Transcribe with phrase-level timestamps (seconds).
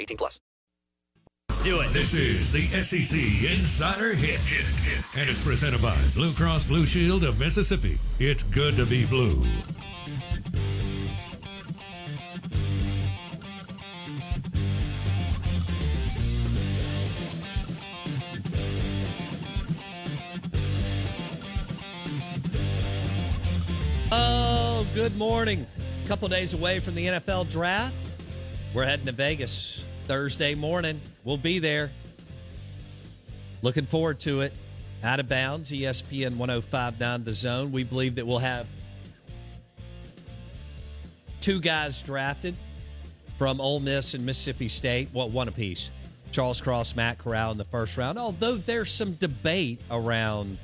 [0.00, 0.40] 18 plus.
[1.48, 1.92] Let's do it.
[1.92, 3.18] This is the SEC
[3.50, 4.40] Insider Hit.
[5.16, 7.98] And it's presented by Blue Cross Blue Shield of Mississippi.
[8.18, 9.42] It's good to be blue.
[24.12, 25.64] Oh, good morning.
[26.04, 27.94] A couple days away from the NFL draft.
[28.74, 31.00] We're heading to Vegas Thursday morning.
[31.24, 31.90] We'll be there.
[33.62, 34.52] Looking forward to it.
[35.02, 37.72] Out of bounds, ESPN 1059 The Zone.
[37.72, 38.66] We believe that we'll have
[41.40, 42.54] two guys drafted
[43.38, 45.08] from Ole Miss and Mississippi State.
[45.12, 45.90] Well, one apiece.
[46.32, 48.18] Charles Cross, Matt Corral in the first round.
[48.18, 50.58] Although there's some debate around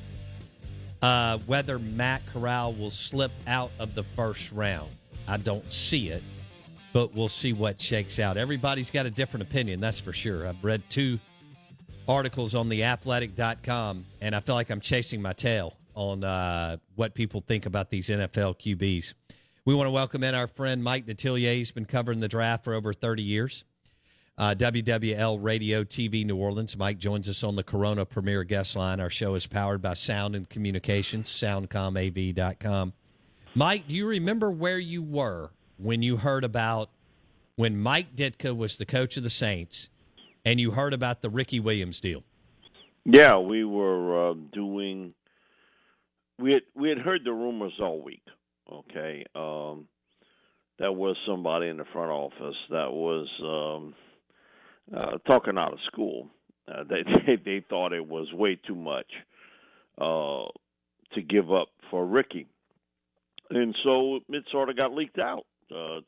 [1.03, 4.91] uh, whether Matt Corral will slip out of the first round.
[5.27, 6.23] I don't see it,
[6.93, 8.37] but we'll see what shakes out.
[8.37, 10.47] Everybody's got a different opinion, that's for sure.
[10.47, 11.19] I've read two
[12.09, 17.43] articles on theathletic.com, and I feel like I'm chasing my tail on uh, what people
[17.47, 19.15] think about these NFL QBs.
[19.65, 21.55] We want to welcome in our friend Mike Detillier.
[21.55, 23.65] He's been covering the draft for over 30 years.
[24.39, 26.77] Uh, WWL Radio TV New Orleans.
[26.77, 28.99] Mike joins us on the Corona Premier Guest Line.
[28.99, 32.93] Our show is powered by Sound and Communications, soundcomav.com.
[33.55, 35.51] Mike, do you remember where you were
[35.83, 36.91] when you heard about
[37.57, 39.89] when Mike Ditka was the coach of the Saints
[40.45, 42.23] and you heard about the Ricky Williams deal?
[43.05, 45.15] Yeah, we were uh, doing.
[46.39, 48.23] We had we had heard the rumors all week.
[48.71, 49.89] Okay, um,
[50.79, 53.95] that was somebody in the front office that was um,
[54.97, 56.29] uh, talking out of school.
[56.69, 59.11] Uh, they, they thought it was way too much
[60.01, 60.45] uh,
[61.15, 62.47] to give up for Ricky,
[63.51, 65.45] and so it sort of got leaked out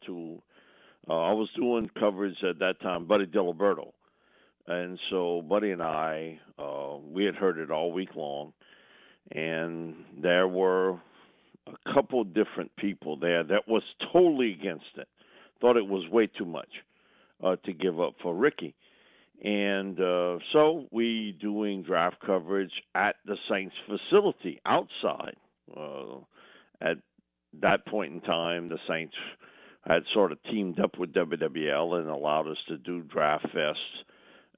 [0.06, 0.42] to.
[1.08, 3.92] Uh, I was doing coverage at that time, Buddy Diliberto,
[4.66, 8.52] and so Buddy and I uh, we had heard it all week long,
[9.32, 10.92] and there were
[11.66, 13.82] a couple different people there that was
[14.12, 15.08] totally against it,
[15.60, 16.68] thought it was way too much
[17.42, 18.74] uh, to give up for Ricky.
[19.42, 25.36] And uh, so we doing draft coverage at the Saints facility outside.
[25.76, 26.18] Uh,
[26.80, 26.98] at
[27.60, 29.14] that point in time, the Saints
[29.86, 33.74] had sort of teamed up with WWL and allowed us to do draft fests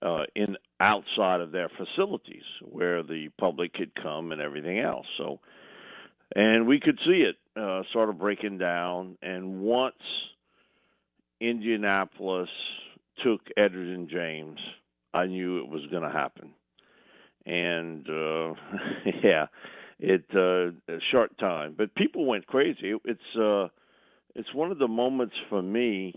[0.03, 5.06] uh, in outside of their facilities where the public could come and everything else.
[5.19, 5.41] So,
[6.34, 9.16] and we could see it uh, sort of breaking down.
[9.22, 9.94] And once
[11.41, 12.50] Indianapolis
[13.25, 14.58] took Edgerrin James,
[15.14, 16.50] I knew it was going to happen.
[17.47, 18.54] And uh,
[19.25, 19.47] yeah,
[19.98, 22.94] it uh, a short time, but people went crazy.
[23.04, 23.69] It's uh,
[24.37, 26.15] it's one of the moments for me,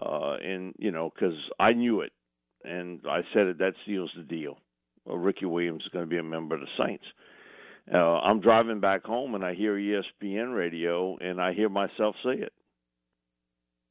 [0.00, 2.12] uh, and you know, because I knew it,
[2.64, 3.58] and I said it.
[3.58, 4.58] That seals the deal.
[5.04, 7.04] Well, Ricky Williams is going to be a member of the Saints.
[7.92, 12.38] Uh, I'm driving back home and I hear ESPN radio and I hear myself say
[12.46, 12.52] it.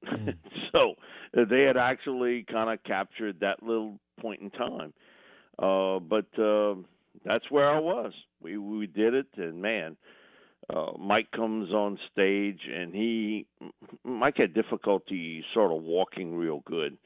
[0.71, 0.95] so
[1.37, 4.93] uh, they had actually kind of captured that little point in time.
[5.59, 6.75] Uh, but uh,
[7.25, 8.13] that's where I was.
[8.41, 9.97] We we did it, and man,
[10.69, 13.45] uh, Mike comes on stage, and he
[14.03, 16.97] Mike had difficulty sort of walking real good,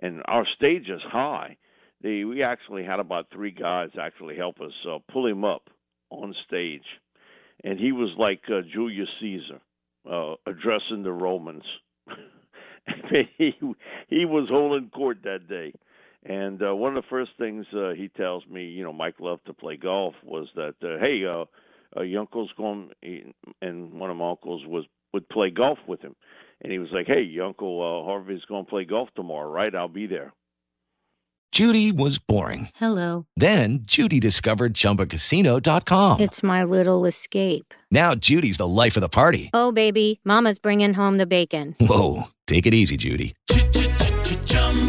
[0.00, 1.56] and our stage is high.
[2.02, 5.68] They, we actually had about three guys actually help us uh, pull him up
[6.10, 6.86] on stage,
[7.64, 9.60] and he was like uh, Julius Caesar
[10.10, 11.64] uh, addressing the Romans.
[13.36, 13.54] he
[14.08, 15.72] he was holding court that day.
[16.24, 19.46] And uh, one of the first things uh, he tells me, you know, Mike loved
[19.46, 21.46] to play golf, was that, uh, hey, uh,
[21.96, 26.00] uh, your uncle's going, he, and one of my uncles was would play golf with
[26.00, 26.14] him,
[26.62, 29.74] and he was like, "Hey, your uncle uh, Harvey's going to play golf tomorrow, right?
[29.74, 30.32] I'll be there."
[31.52, 32.68] Judy was boring.
[32.76, 33.26] Hello.
[33.36, 36.20] Then Judy discovered ChumbaCasino.com.
[36.20, 37.74] It's my little escape.
[37.90, 39.50] Now Judy's the life of the party.
[39.52, 41.74] Oh, baby, Mama's bringing home the bacon.
[41.80, 43.34] Whoa, take it easy, Judy.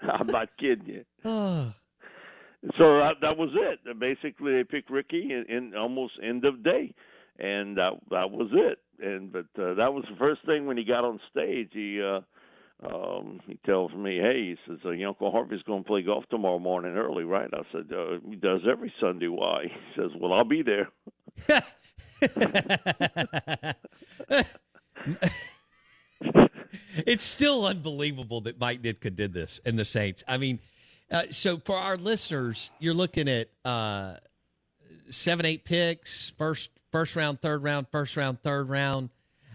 [0.08, 1.72] I'm not kidding you.
[2.76, 3.98] So that, that was it.
[3.98, 6.92] Basically, they picked Ricky in, in almost end of day,
[7.38, 8.78] and that that was it.
[9.02, 11.70] And but uh, that was the first thing when he got on stage.
[11.72, 12.20] He uh,
[12.86, 16.24] um, he tells me, "Hey," he says, uh, "Your Uncle Harvey's going to play golf
[16.30, 19.28] tomorrow morning early, right?" I said, uh, "He does every Sunday.
[19.28, 19.64] Why?"
[19.94, 20.90] He says, "Well, I'll be there."
[27.06, 30.22] it's still unbelievable that Mike Ditka did this and the Saints.
[30.26, 30.58] I mean,
[31.10, 34.14] uh, so for our listeners, you're looking at uh,
[35.10, 39.10] seven, eight picks, first first round, third round, first round, third round.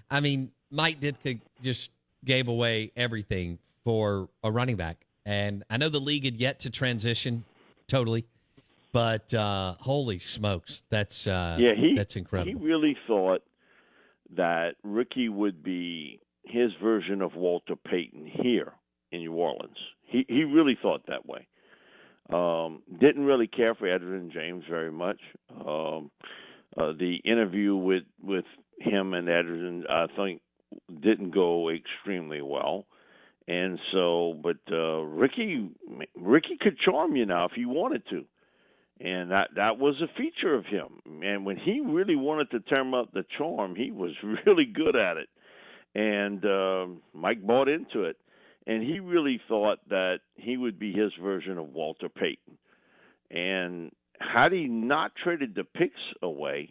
[0.09, 1.91] I mean, Mike Ditka just
[2.23, 6.69] gave away everything for a running back, and I know the league had yet to
[6.69, 7.45] transition
[7.87, 8.25] totally,
[8.91, 12.59] but uh, holy smokes, that's uh, yeah, he that's incredible.
[12.59, 13.43] He really thought
[14.35, 18.73] that Ricky would be his version of Walter Payton here
[19.11, 19.77] in New Orleans.
[20.03, 21.47] He he really thought that way.
[22.31, 25.19] Um, didn't really care for Edgerrin James very much.
[25.51, 26.09] Um,
[26.77, 28.45] uh, the interview with with
[28.79, 30.41] him and Edgerrin, I think,
[31.01, 32.85] didn't go extremely well.
[33.47, 35.69] And so, but uh, Ricky
[36.15, 38.25] Ricky could charm you now if he wanted to
[38.99, 41.01] and that that was a feature of him.
[41.23, 44.11] And when he really wanted to turn up the charm, he was
[44.45, 45.29] really good at it.
[45.95, 48.17] And uh, Mike bought into it,
[48.67, 52.57] and he really thought that he would be his version of Walter Payton.
[53.31, 56.69] And had he not traded the picks away,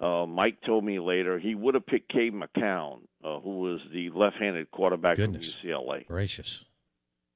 [0.00, 4.10] uh, Mike told me later he would have picked Cade McNown, uh, who was the
[4.10, 5.54] left-handed quarterback Goodness.
[5.54, 6.06] from UCLA.
[6.06, 6.64] Gracious.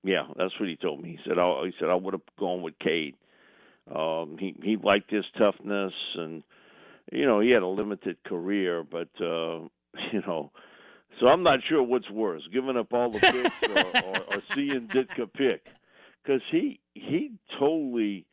[0.03, 1.11] Yeah, that's what he told me.
[1.11, 3.17] He said, "I he said I would have gone with Cade."
[3.91, 6.43] Um, he he liked his toughness, and
[7.11, 9.61] you know he had a limited career, but uh,
[10.13, 10.53] you know,
[11.21, 14.89] so I'm not sure what's worse, giving up all the picks or, or, or seeing
[14.89, 15.67] Ditka pick,
[16.23, 18.27] because he he totally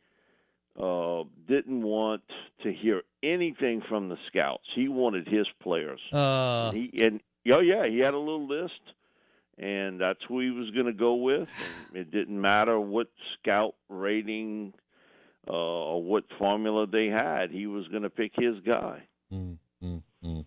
[0.80, 2.22] uh, didn't want
[2.62, 4.64] to hear anything from the scouts.
[4.74, 6.00] He wanted his players.
[6.12, 7.20] Uh, he and
[7.52, 8.80] oh yeah, he had a little list,
[9.58, 11.48] and that's who he was going to go with.
[11.88, 13.08] And it didn't matter what
[13.38, 14.72] scout rating
[15.48, 17.50] uh, or what formula they had.
[17.50, 19.02] He was going to pick his guy.
[19.32, 20.44] mm, mm, mm.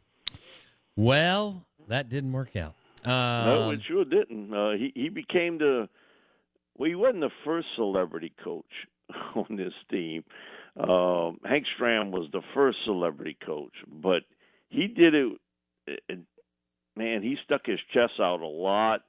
[0.96, 2.76] Well, that didn't work out.
[3.06, 4.54] no, Um, it sure didn't.
[4.54, 5.88] Uh, he he became the
[6.78, 8.66] well, he wasn't the first celebrity coach
[9.36, 10.24] on this team.
[10.78, 14.24] Um, Hank Stram was the first celebrity coach, but
[14.70, 15.34] he did it,
[15.88, 16.20] it.
[16.98, 19.02] Man, he stuck his chest out a lot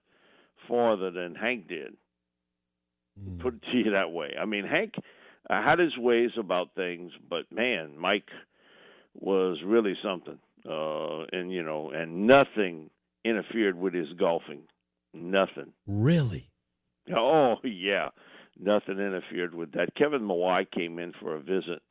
[0.69, 1.97] farther than Hank did.
[3.21, 3.41] mm.
[3.41, 4.35] put it to you that way.
[4.41, 4.95] I mean, Hank
[5.49, 8.29] uh, had his ways about things, but man, Mike
[9.15, 10.39] was really something.
[10.69, 12.91] Uh, and you know, and nothing
[13.25, 14.63] interfered with his golfing.
[15.15, 15.73] Nothing.
[15.87, 16.51] really?
[17.15, 18.09] Oh yeah,
[18.59, 19.95] nothing interfered with that.
[19.97, 21.83] Kevin Mawae came in for a visit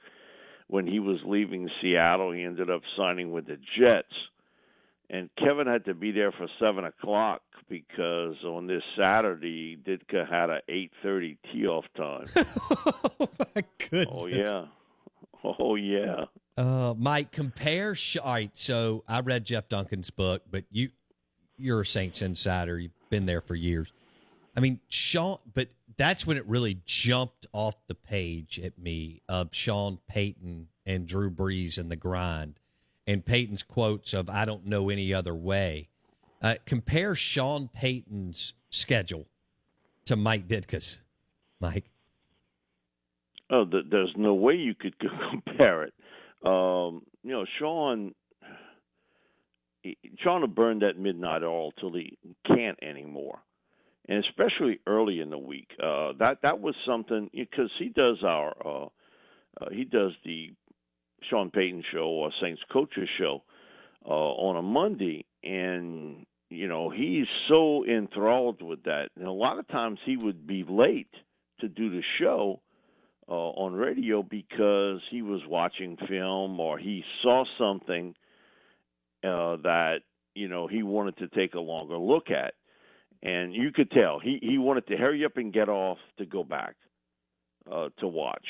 [0.67, 2.31] when he was leaving Seattle.
[2.31, 4.13] He ended up signing with the Jets,
[5.09, 10.49] and Kevin had to be there for seven o'clock because on this Saturday, Ditka had
[10.49, 12.25] a eight thirty tee off time.
[12.35, 14.07] oh my goodness.
[14.11, 14.65] oh yeah,
[15.59, 16.25] oh yeah.
[16.57, 17.95] Uh, Mike, compare.
[17.95, 20.89] Sh- all right, so I read Jeff Duncan's book, but you,
[21.57, 22.79] you're a Saints insider.
[22.79, 23.91] You've been there for years.
[24.55, 29.53] I mean, Sean, but that's when it really jumped off the page at me of
[29.53, 32.59] Sean Payton and Drew Brees and the grind,
[33.05, 35.89] and Payton's quotes of "I don't know any other way."
[36.41, 39.25] Uh, compare Sean Payton's schedule
[40.05, 40.99] to Mike Ditka's.
[41.59, 41.85] Mike,
[43.49, 44.95] Oh, th- there's no way you could
[45.31, 45.93] compare it.
[46.45, 48.13] Um, you know, Sean,
[50.19, 53.39] Sean will burn that midnight oil till he can't anymore,
[54.07, 55.69] and especially early in the week.
[55.81, 58.85] Uh, that that was something because he does our uh,
[59.61, 60.51] uh, he does the
[61.29, 63.43] Sean Payton show or Saints coaches show
[64.05, 69.09] uh, on a Monday, and you know he's so enthralled with that.
[69.15, 71.13] And a lot of times he would be late
[71.61, 72.61] to do the show
[73.27, 78.15] uh, on radio because he was watching film or he saw something
[79.23, 79.99] uh, that
[80.35, 82.53] you know he wanted to take a longer look at,
[83.23, 86.43] and you could tell he he wanted to hurry up and get off to go
[86.43, 86.75] back
[87.71, 88.45] uh, to watch,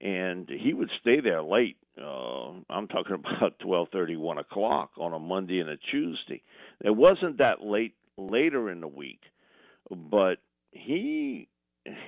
[0.00, 1.76] and he would stay there late.
[2.00, 6.42] Uh, I'm talking about twelve thirty, one o'clock on a Monday and a Tuesday.
[6.84, 9.20] It wasn't that late later in the week,
[9.90, 10.38] but
[10.72, 11.48] he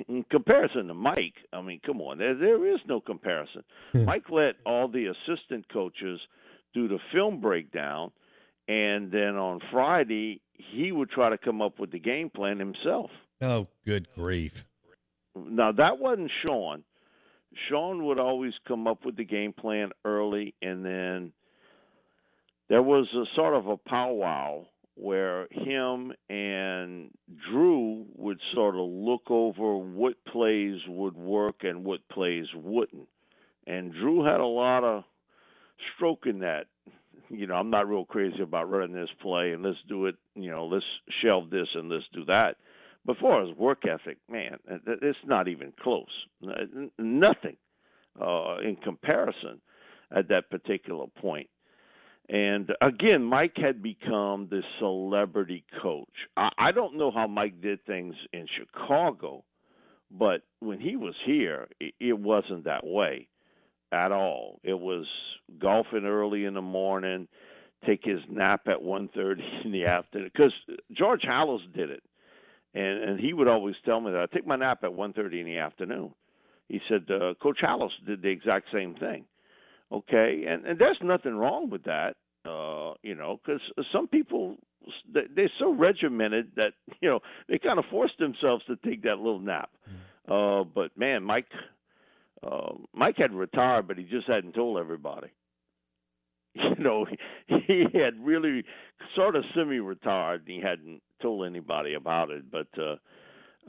[0.09, 3.63] in comparison to Mike, I mean, come on, there there is no comparison.
[3.95, 6.21] Mike let all the assistant coaches
[6.73, 8.11] do the film breakdown,
[8.69, 13.11] and then on Friday he would try to come up with the game plan himself.
[13.41, 14.65] Oh, good grief!
[15.35, 16.85] Now that wasn't Sean.
[17.69, 21.33] Sean would always come up with the game plan early, and then
[22.69, 24.67] there was a sort of a powwow
[24.97, 26.64] where him and
[28.65, 33.09] sort of look over what plays would work and what plays wouldn't.
[33.67, 35.05] And Drew had a lot of
[35.95, 36.65] stroke in that.
[37.29, 40.51] You know, I'm not real crazy about running this play and let's do it, you
[40.51, 40.85] know, let's
[41.23, 42.57] shelve this and let's do that.
[43.05, 44.57] But far as work ethic, man,
[44.87, 46.07] it's not even close.
[46.99, 47.57] Nothing
[48.21, 49.61] uh, in comparison
[50.15, 51.49] at that particular point.
[52.29, 56.09] And again, Mike had become the celebrity coach.
[56.37, 59.45] I, I don't know how Mike did things in Chicago,
[60.11, 63.29] but when he was here, it, it wasn't that way
[63.93, 64.59] at all.
[64.63, 65.07] It was
[65.59, 67.29] golfing early in the morning,
[67.87, 70.31] take his nap at one thirty in the afternoon.
[70.33, 70.53] Because
[70.93, 72.03] George Halas did it,
[72.73, 75.41] and and he would always tell me that I take my nap at one thirty
[75.41, 76.15] in the afternoon.
[76.71, 79.27] He said uh, Coach Halas did the exact same thing
[79.93, 80.45] okay?
[80.49, 82.15] And and there's nothing wrong with that
[82.47, 83.61] uh you know because
[83.93, 84.57] some people
[85.13, 89.41] they're so regimented that you know they kind of force themselves to take that little
[89.41, 89.71] nap.
[90.29, 91.47] Uh but man mike
[92.47, 95.29] uh mike had retired but he just hadn't told everybody.
[96.57, 97.07] You know
[97.49, 98.65] he, he had really
[99.17, 102.45] sort of semi retired and he hadn't told anybody about it.
[102.51, 102.97] But uh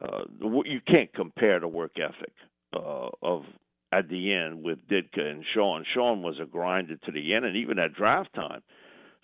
[0.01, 0.23] uh
[0.65, 2.33] you can't compare the work ethic
[2.75, 3.43] uh of
[3.91, 5.85] at the end with Ditka and Sean.
[5.93, 8.61] Sean was a grinder to the end, and even at draft time,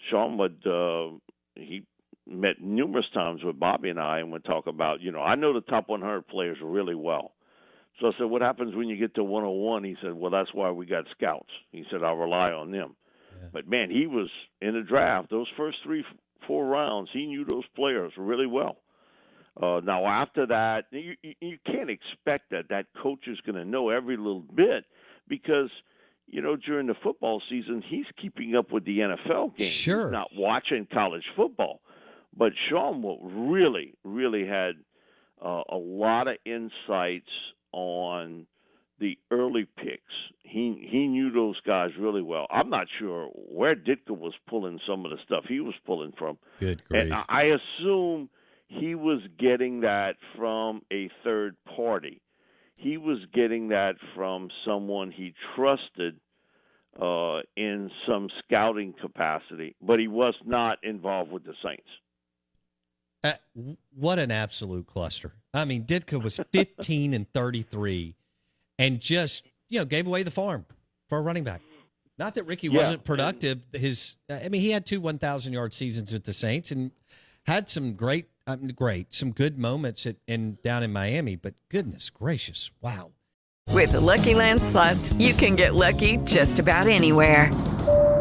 [0.10, 1.18] Sean would uh,
[1.56, 1.84] he
[2.28, 5.54] met numerous times with Bobby and I, and would talk about, you know, I know
[5.54, 7.32] the top 100 players really well.
[8.00, 9.84] So I said, what happens when you get to 101?
[9.84, 11.50] He said, well, that's why we got scouts.
[11.72, 12.96] He said, I rely on them.
[13.42, 13.48] Yeah.
[13.52, 14.30] But man, he was
[14.62, 16.04] in the draft those first three,
[16.48, 17.10] four rounds.
[17.12, 18.78] He knew those players really well.
[19.60, 23.90] Uh, now, after that, you, you can't expect that that coach is going to know
[23.90, 24.86] every little bit
[25.28, 25.70] because,
[26.28, 29.72] you know, during the football season, he's keeping up with the NFL games.
[29.72, 30.06] Sure.
[30.06, 31.82] He's not watching college football.
[32.36, 33.04] But Sean
[33.52, 34.76] really, really had
[35.44, 37.30] uh, a lot of insights
[37.74, 38.48] on
[39.00, 40.14] the early picks.
[40.44, 42.48] He he knew those guys really well.
[42.50, 46.38] I'm not sure where Ditka was pulling some of the stuff he was pulling from.
[46.60, 47.12] Good grief.
[47.12, 48.30] And I assume–
[48.72, 52.22] he was getting that from a third party.
[52.76, 56.20] He was getting that from someone he trusted
[57.00, 61.88] uh, in some scouting capacity, but he was not involved with the Saints.
[63.24, 63.34] Uh,
[63.96, 65.34] what an absolute cluster!
[65.54, 68.16] I mean, Ditka was 15 and 33,
[68.80, 70.66] and just you know gave away the farm
[71.08, 71.62] for a running back.
[72.18, 72.80] Not that Ricky yeah.
[72.80, 73.60] wasn't productive.
[73.74, 76.92] His, I mean, he had two 1,000 yard seasons with the Saints and
[77.46, 81.56] had some great I mean, great, some good moments at, in down in Miami, but
[81.70, 83.12] goodness gracious, wow.
[83.70, 87.52] With the Lucky Land slots, you can get lucky just about anywhere.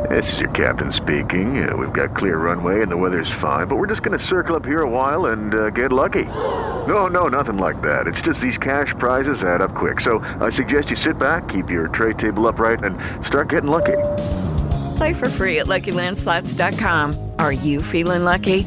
[0.09, 1.69] This is your captain speaking.
[1.69, 4.57] Uh, we've got clear runway and the weather's fine, but we're just going to circle
[4.57, 6.25] up here a while and uh, get lucky.
[6.25, 8.07] No, no, nothing like that.
[8.07, 10.01] It's just these cash prizes add up quick.
[10.01, 12.97] So I suggest you sit back, keep your tray table upright, and
[13.27, 13.99] start getting lucky.
[14.97, 17.33] Play for free at LuckyLandSlots.com.
[17.39, 18.67] Are you feeling lucky?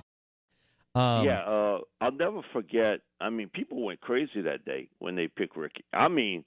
[0.93, 2.99] Um, yeah, uh, I'll never forget.
[3.19, 5.85] I mean, people went crazy that day when they picked Ricky.
[5.93, 6.43] I mean,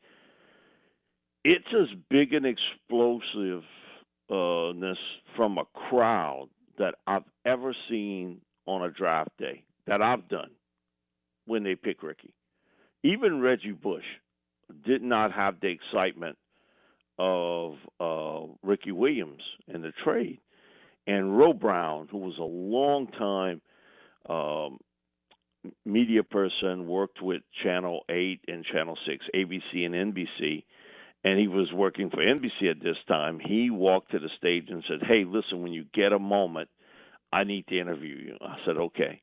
[1.45, 3.65] it's as big an explosiveness
[5.37, 6.49] from a crowd
[6.79, 10.51] that I've ever seen on a draft day that I've done
[11.47, 12.35] when they pick Ricky.
[13.03, 14.05] Even Reggie Bush
[14.87, 16.37] did not have the excitement
[17.19, 20.41] of uh, Ricky Williams in the trade.
[21.07, 23.61] And Ro Brown, who was a long time
[24.29, 24.79] um,
[25.85, 30.65] media person, worked with Channel 8 and Channel 6, ABC and NBC,
[31.25, 33.41] and he was working for NBC at this time.
[33.41, 36.69] He walked to the stage and said, Hey, listen, when you get a moment,
[37.33, 38.37] I need to interview you.
[38.41, 39.23] I said, Okay.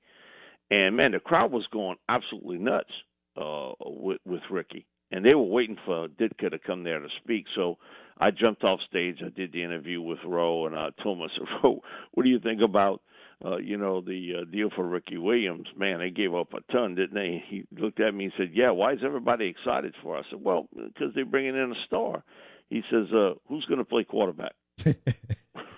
[0.71, 2.91] And man, the crowd was going absolutely nuts
[3.39, 7.45] uh, with, with Ricky and they were waiting for Ditka to come there to speak.
[7.55, 7.77] So
[8.17, 9.17] I jumped off stage.
[9.25, 11.81] I did the interview with Ro, and I told him, I said, Ro,
[12.13, 13.01] what do you think about,
[13.43, 15.67] uh, you know, the uh, deal for Ricky Williams?
[15.75, 17.43] Man, they gave up a ton, didn't they?
[17.47, 20.17] He looked at me and said, Yeah, why is everybody excited for?
[20.17, 22.23] Us?" I said, Well, because they're bringing in a star.
[22.69, 24.53] He says, uh, Who's going to play quarterback?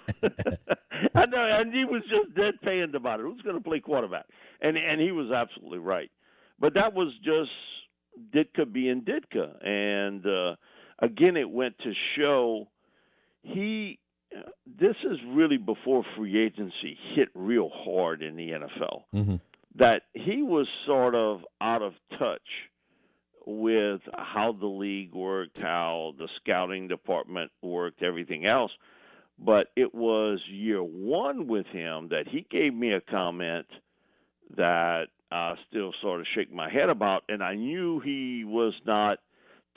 [1.15, 3.23] I know, and he was just deadpan about it.
[3.23, 4.25] Who's going to play quarterback?
[4.61, 6.11] And and he was absolutely right.
[6.59, 7.51] But that was just
[8.33, 10.55] Ditka being Ditka, and uh,
[10.99, 12.67] again, it went to show
[13.41, 13.99] he.
[14.65, 19.03] This is really before free agency hit real hard in the NFL.
[19.13, 19.35] Mm-hmm.
[19.75, 22.41] That he was sort of out of touch
[23.45, 28.71] with how the league worked, how the scouting department worked, everything else.
[29.39, 33.65] But it was year one with him that he gave me a comment
[34.55, 39.17] that I still sort of shake my head about, and I knew he was not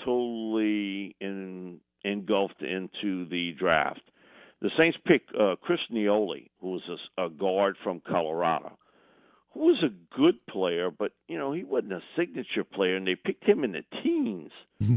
[0.05, 4.03] totally in, engulfed into the draft.
[4.67, 6.83] The Saints picked uh, Chris Naeole, who was
[7.17, 8.77] a, a guard from Colorado,
[9.55, 13.15] who was a good player, but you know he wasn't a signature player, and they
[13.15, 14.51] picked him in the teens.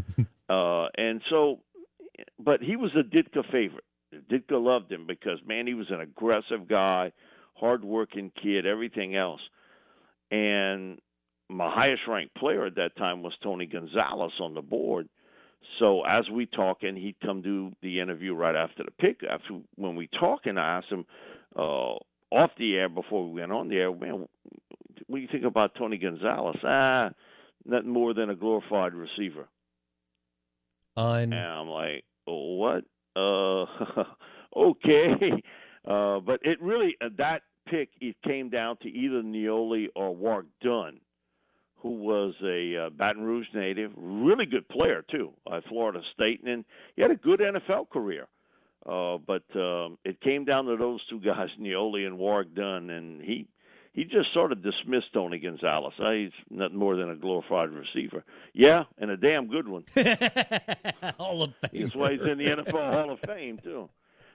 [0.49, 1.59] uh, and so,
[2.39, 3.83] but he was a Ditka favorite.
[4.11, 7.11] Ditka loved him because man, he was an aggressive guy,
[7.53, 9.41] hardworking kid, everything else.
[10.31, 10.97] And
[11.47, 15.09] my highest ranked player at that time was Tony Gonzalez on the board.
[15.79, 19.21] So as we talk, and he'd come do the interview right after the pick.
[19.29, 21.05] After when we talk, and I asked him
[21.55, 21.95] uh,
[22.31, 24.27] off the air before we went on the air, man,
[25.07, 26.57] what do you think about Tony Gonzalez?
[26.63, 27.11] Ah,
[27.65, 29.47] nothing more than a glorified receiver.
[30.97, 32.83] Un- and I'm like, oh, what?
[33.15, 34.03] Uh,
[34.55, 35.31] okay.
[35.87, 40.47] Uh, but it really uh, that pick it came down to either Naeole or Warrick
[40.61, 40.99] Dunn,
[41.81, 46.65] who was a uh, Baton Rouge native, really good player too at Florida State, and
[46.95, 48.27] he had a good NFL career.
[48.85, 53.21] Uh, but um, it came down to those two guys, Naeole and Warrick Dunn, and
[53.21, 53.47] he
[53.93, 55.93] he just sort of dismissed Tony Gonzalez.
[55.99, 58.23] Uh, he's nothing more than a glorified receiver.
[58.53, 59.83] Yeah, and a damn good one.
[61.17, 61.81] Hall of Fame.
[61.83, 63.89] That's why he's in the NFL Hall of Fame too.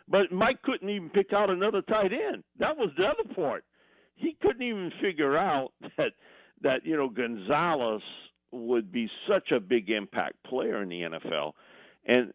[0.09, 2.45] But Mike couldn't even pick out another tight end.
[2.59, 3.65] That was the other part.
[4.17, 6.13] He couldn't even figure out that
[6.65, 8.03] that you know Gonzalez
[8.51, 11.53] would be such a big impact player in the NFL,
[12.05, 12.33] and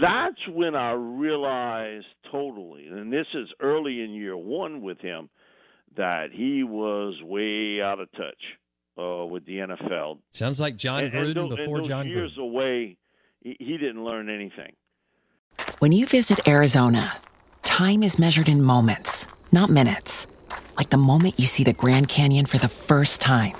[0.00, 2.86] that's when I realized totally.
[2.86, 5.28] And this is early in year one with him
[5.96, 8.42] that he was way out of touch
[8.98, 10.18] uh, with the NFL.
[10.30, 12.42] Sounds like John And- and Gruden tho- and before those John years Gruden.
[12.42, 12.96] away,
[13.42, 14.72] he, he didn't learn anything.
[15.80, 17.14] When you visit Arizona,
[17.62, 20.26] time is measured in moments, not minutes.
[20.76, 23.54] Like the moment you see the Grand Canyon for the first time.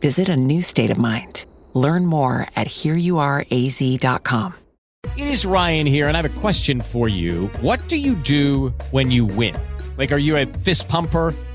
[0.00, 1.44] Visit a new state of mind.
[1.74, 4.54] Learn more at hereyouareaz.com.
[5.16, 7.46] It is Ryan here, and I have a question for you.
[7.60, 9.56] What do you do when you win?
[9.96, 11.34] Like, are you a fist pumper?